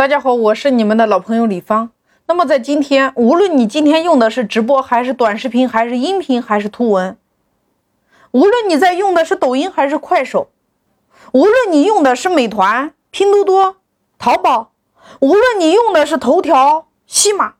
[0.00, 1.90] 大家好，我是你们的老朋友李芳。
[2.26, 7.18] 那么在今天，无论你今天用的是直播，还是短视频，还是音频，还是图文，
[8.30, 10.48] 无论你在用的是抖音还是快手，
[11.34, 13.76] 无论你用的是美团、拼多多、
[14.18, 14.72] 淘宝，
[15.20, 17.56] 无论你用的是头条、西马，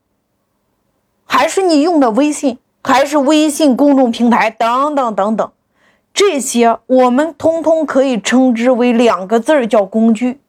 [1.26, 5.52] 还是你用的微信，还是微信公众平台等等等等。
[6.14, 10.40] 这些我们通通可以称之为两个字儿，叫工具。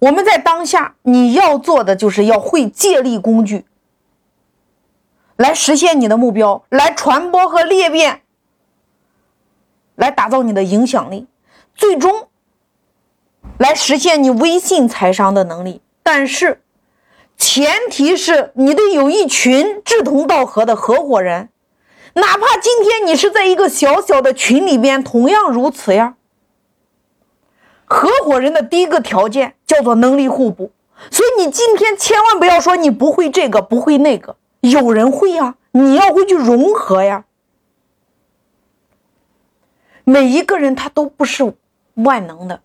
[0.00, 3.64] 我们在当下，你要做的就是要会借力工具，
[5.36, 8.22] 来实现你的目标，来传播和裂变，
[9.94, 11.26] 来打造你的影响力，
[11.74, 12.28] 最终
[13.58, 15.80] 来实现你微信财商的能力。
[16.02, 16.60] 但是。
[17.36, 21.48] 前提是你得有一群志同道合的合伙人，
[22.14, 26.14] 哪怕今天你是在一个小小的群里边，同样如此呀。
[27.84, 30.72] 合伙人的第一个条件叫做能力互补，
[31.10, 37.24] 所以你今天千万不要说你不会这个不会那个，有人会呀，你要会去融合呀。
[40.04, 41.54] 每一个人他都不是
[41.94, 42.60] 万能的，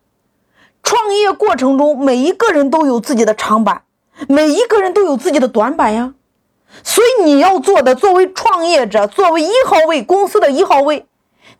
[0.82, 3.82] 创业过程中每一个人都有自己的长板。
[4.28, 6.12] 每一个人都有自己的短板呀，
[6.84, 11.06] 所以你要做的，作为创业者，作为一号位公司的一号位，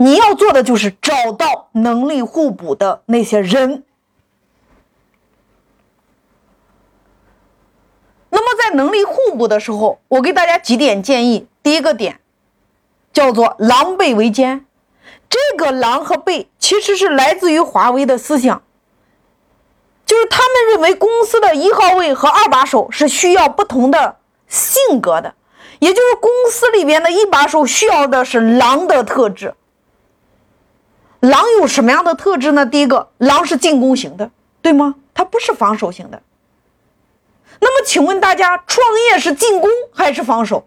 [0.02, 3.84] 你要做的就是找到能力互补的那些人。
[8.30, 11.46] 那么在能力互补的时候，我给大家几点建议。
[11.62, 12.18] 第一个点
[13.12, 14.64] 叫做狼狈为奸，
[15.28, 18.62] 这个狼和狈其实是来自于华为的思想。
[20.06, 24.16] 就是他们认为公司的一号位和二把手是需要不同的
[24.48, 25.34] 性格的，
[25.78, 29.52] 也就是公司里边的一把手需要的是狼的特质。
[31.20, 32.66] 狼有什么样的特质呢？
[32.66, 34.96] 第一个，狼是进攻型的，对吗？
[35.14, 36.22] 它不是防守型的。
[37.60, 40.66] 那么，请问大家，创业是进攻还是防守？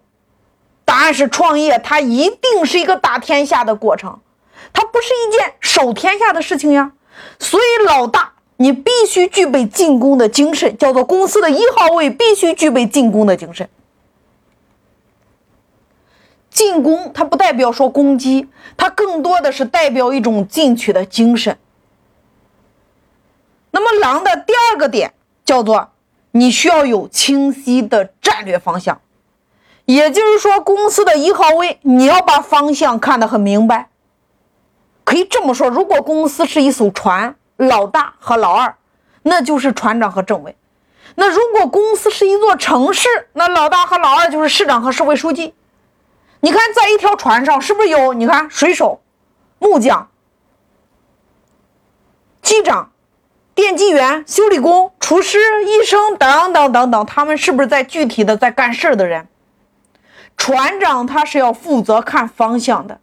[0.85, 4.19] 答案是创业，它一定是一个打天下的过程，
[4.71, 6.91] 它不是一件守天下的事情呀。
[7.39, 8.31] 所以，老大。
[8.57, 13.67] 你必须具备进攻的精神，叫做公司的一号位必须具备进攻的精神。
[16.53, 18.47] 进攻它不代表说攻击，
[18.77, 21.57] 它更多的是代表一种进取的精神。
[23.71, 25.13] 那么狼的第二个点
[25.43, 25.89] 叫做
[26.31, 29.01] 你需要有清晰的战略方向，
[29.85, 33.89] 也就是说公司的一号位你要把方向看得很明白。
[35.03, 37.35] 可以这么说，如果公司是一艘船。
[37.57, 38.75] 老大和老二，
[39.21, 40.55] 那就是船长和政委。
[41.15, 45.53] 那如果公司是一座城市，那老大和老二就是市长和市委书记。
[46.43, 48.11] 你看，在一条船上是不是有？
[48.11, 48.99] 你看，水手、
[49.59, 50.09] 木匠、
[52.41, 52.91] 机长、
[53.55, 59.29] 电机员、修理工、厨师、医生等等等等，他们是不是在具体的在干事的人？
[60.35, 62.99] 船长他是要负责看方向的，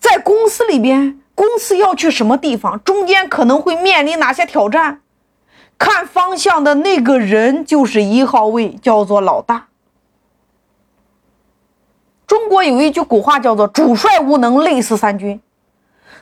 [0.00, 1.20] 在公司里边。
[1.36, 2.82] 公司要去什么地方？
[2.84, 5.00] 中间可能会面临哪些挑战？
[5.78, 9.68] 看方向的那个人就是一号位，叫做老大。
[12.30, 15.40] 中国有一句古话叫做“主帅无能，累死三军”，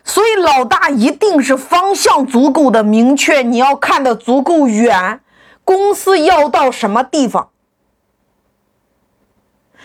[0.03, 5.21] 所以老大一定是方向足够的明确，你要看的足够远。
[5.65, 7.51] 公司要到什么地方？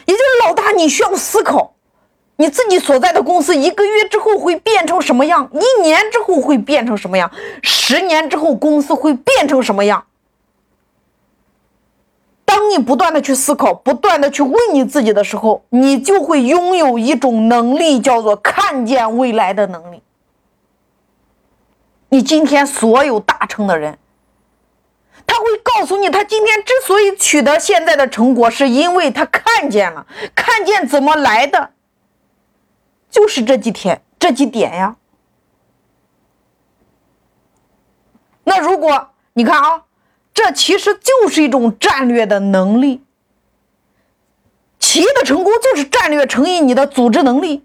[0.05, 1.73] 也就是老大，你需要思考。
[2.37, 5.49] 你自己所在的公司一个月之后会变成什么样？
[5.51, 7.29] 一年之后会变成什么样？
[7.61, 10.05] 十年之后公司会变成什么样？
[12.53, 20.03] 当你不断的去思考，不断的去问你自己的时候，你就会拥有一种能力，叫做看见未来的能力。
[22.09, 23.97] 你今天所有大成的人，
[25.25, 31.71] 他会告诉你，他今天之所以取得现在的成果，是因为他看见了，看见怎么来的。
[33.09, 34.95] 就是这几天这几点呀。
[38.43, 39.85] 那如果你看啊，
[40.33, 43.03] 这其实就是一种战略的能力。
[44.79, 47.63] 企业的成功就是战略乘以你的组织能力，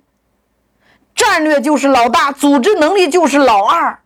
[1.14, 4.00] 战略就是老大，组织能力就是老二。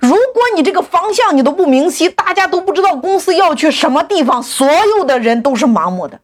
[0.00, 4.68] 如果你这个方向你都不明晰，大家都不知道公司要去什么地方，所
[4.98, 6.20] 有的人都是盲目的。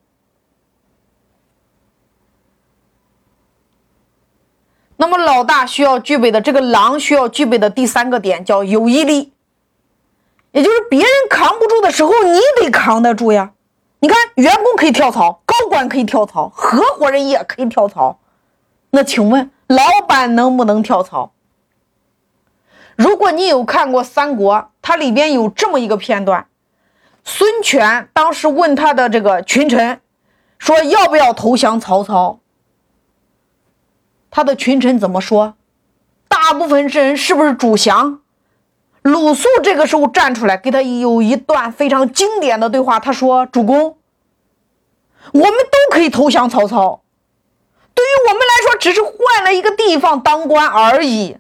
[4.97, 9.33] 那么老大需要具备的这个狼需要具备的第三个点叫有毅力，
[10.59, 13.53] 也就是别人扛不住的时候，你得扛得住呀。
[14.01, 18.19] 你看，员工可以跳槽，高管可以跳槽，合伙人也可以跳槽。
[18.91, 21.31] 那请问，老板能不能跳槽？
[22.97, 26.49] 如果你有看过《三国》，它里边有这么一个片段：
[27.23, 30.01] 孙权当时问他的这个群臣，
[30.59, 32.41] 说要不要投降曹操？
[34.29, 35.55] 他的群臣怎么说？
[36.27, 38.23] 大部分人是不是主降？
[39.03, 42.99] 鲁肃这个时候站出来，给他有一段非常经典的对话。
[43.01, 43.97] 他说：“主公，
[45.33, 47.03] 我们都可以投降曹操，
[47.95, 51.39] 对于我们来说，只是换了一个地方当官而已。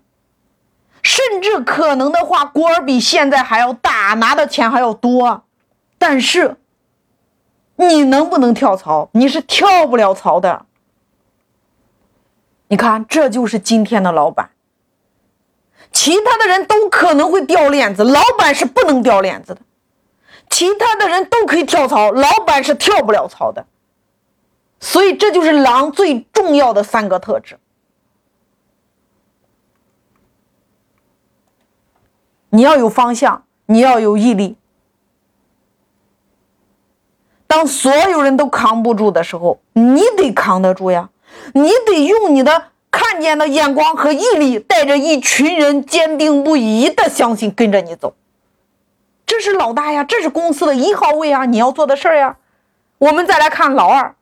[1.02, 5.44] 甚至可能的话，官儿比现在还要大，拿的钱还要多。
[5.98, 6.56] 但是，
[7.76, 9.08] 你能不能跳槽？
[9.12, 10.66] 你是跳不了槽的。
[12.68, 14.50] 你看，这就是今天的老板。”
[16.00, 19.60] 其他的人都可能会掉链子，老板是不能掉链子的。
[20.48, 23.66] 其他的人都可以跳槽，老板是跳不了槽的。
[24.78, 27.58] 所以这就是狼最重要的三个特质。
[32.50, 34.56] 你要有方向，你要有毅力。
[37.48, 41.10] 当所有人都扛不住的时候，你得扛得住呀！
[41.54, 42.70] 你得用你的。
[42.98, 48.16] 看见的眼光和毅力，带着一群人坚定不移的相信，跟着你走。
[49.24, 52.36] 这是老大呀，这是公司的一号位啊，你要做的事儿呀。
[52.98, 54.16] 我们再来看老二，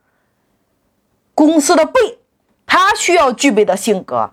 [1.34, 2.19] 公司的背，
[2.67, 4.32] 他需要具备的性格，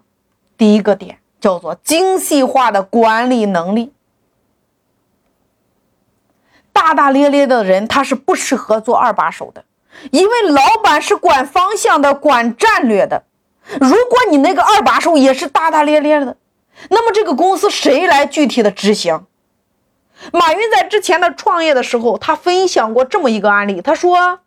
[0.58, 3.94] 第一个点叫做精细化的管理能力。
[6.74, 9.64] 大大咧咧的人，他是不适合做二把手的，
[10.12, 13.24] 因为老板是管方向的，管战略的。
[13.80, 16.38] 如果你那个二把手也是大大咧咧的，
[16.90, 19.26] 那么这个公司谁来具体的执行？
[20.32, 24.40] 马云在之前的创业的时候，他分享过这么一个案例，他说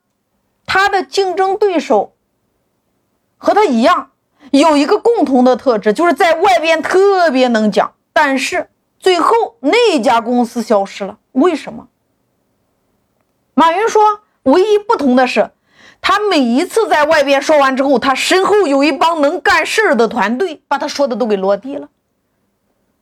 [0.64, 2.14] 他的竞争对手
[3.36, 4.10] 和他一样，
[4.50, 11.88] 有一个共同的特质，就是在外边特别能讲，但是最后那家公司消失了，为什么？
[13.54, 15.50] 马云说，唯一不同的是。
[16.08, 21.88] 他每一次在外边说完之后，他身后有一帮能干事的团队，把他说的都给落地了。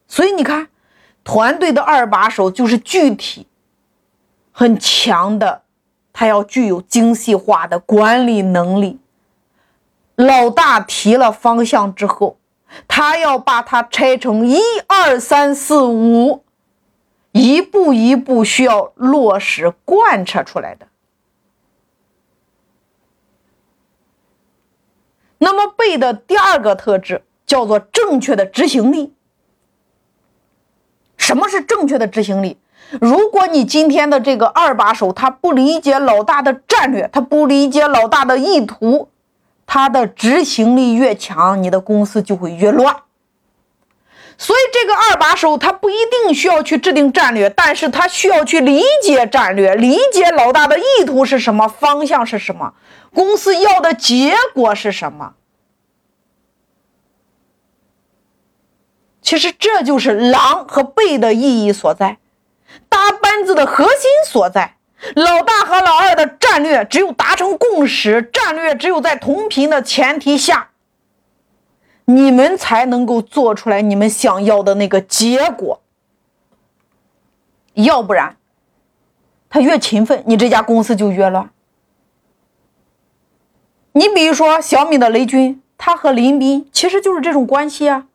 [0.09, 0.69] 所以你看，
[1.23, 3.47] 团队的二把手就是具体
[4.53, 5.61] 很强的，
[6.15, 8.99] 他要具有精细化的管理能力。
[10.17, 12.39] 老大提了方向之后，
[12.89, 16.43] 他要把它拆成一二三四五，
[17.33, 20.87] 一步一步需要落实贯彻出来的。
[25.38, 29.12] 那么背的第二个特质叫做正确的执行力。
[31.16, 32.58] 什么是正确的执行力？
[33.00, 39.08] 如果你今天的这个二把手他不理解老大的战略，他不理解老大的意图，
[39.66, 42.94] 他的执行力越强，你的公司就会越乱。
[44.36, 52.75] 所以这个二把手他不一定需要去制定战略，但是他需要去理解战略，理解老大的意图是什么，方向是什么。
[53.14, 55.34] 公司要的结果是什么？
[59.22, 62.19] 其实这就是狼和狈的意义所在，
[62.90, 64.76] 搭班子的核心所在。
[65.14, 70.70] 老大和老二的战略只有达成共识，战略只有在同频的前提下，
[72.05, 75.81] 你们才能够做出来你们想要的那个结果。
[77.75, 78.37] 要不然，
[79.48, 81.50] 他越勤奋，你这家公司就越乱。
[83.96, 88.06] 你比如说小米的雷军，他和林斌其实就是这种关系啊；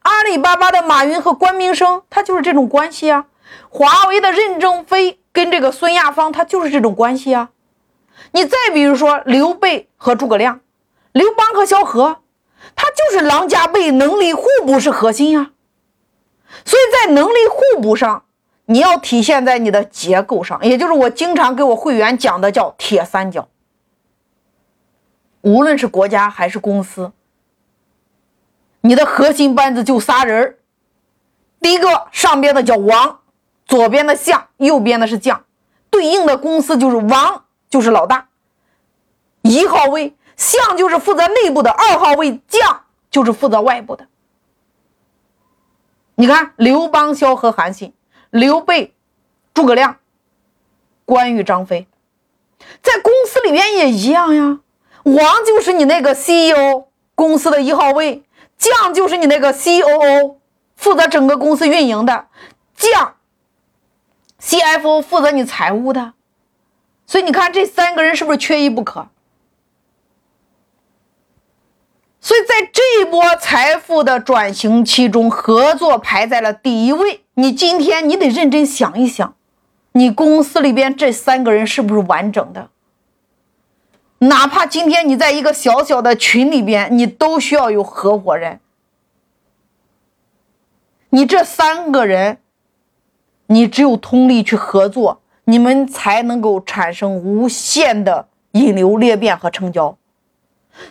[0.00, 3.26] 阿里巴巴的马云和关明生，他就是这种关系啊；
[3.68, 7.50] 华为的任正非跟这个孙亚芳，他就是这种关系啊。
[8.32, 10.60] 你再比如说刘备和诸葛亮，
[11.12, 12.22] 刘邦和萧何，
[12.74, 15.50] 他就是狼加背，能力互补是核心呀。
[16.64, 18.24] 所以在能力互补上，
[18.64, 23.48] 你要体现在你的结构上，也就是我经常给我会员讲的叫铁三角。
[25.46, 27.12] 无论是国家还是公司，
[28.80, 30.58] 你的核心班子就仨人
[31.60, 33.20] 第一个上边的叫王，
[33.64, 35.44] 左边的相，右边的是将，
[35.88, 38.26] 对应的公司就是王，就是老大。
[39.42, 44.08] 一号位相就是负责内部的，二号位将就是负责外部的。
[46.16, 47.94] 你看刘邦、萧何、韩信，
[48.30, 48.92] 刘备、
[49.54, 49.98] 诸葛亮、
[51.04, 51.86] 关羽、张飞，
[52.82, 54.58] 在公司里面也一样呀。
[55.14, 58.24] 王就是你那个 CEO 公司的一号位，
[58.58, 60.36] 将就是你那个 COO
[60.74, 62.26] 负责整个公司运营的，
[62.76, 63.14] 将
[64.40, 66.14] CFO 负责你财务的，
[67.06, 69.06] 所以你看这三个人是不是缺一不可？
[72.20, 77.22] 所以在这一波财富的转型期中，合作排在了第一位。
[77.34, 79.36] 你今天你得认真想一想，
[79.92, 82.70] 你公司里边这三个人是不是完整的？
[84.18, 88.60] 哪怕今天你在一个小小的群里边，你都需要有合伙人。
[91.10, 92.38] 你这三个人，
[93.46, 99.96] 你只有通力去合作，你们才能够产生无限的引流裂变和成交。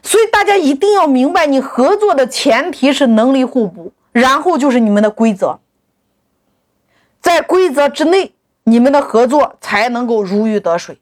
[0.01, 5.59] 所以大家一定要明白，你合作的前提是能力互补，然后就是你们的规则，
[7.21, 10.99] 在规则之内，你们的合作才能够如鱼得水。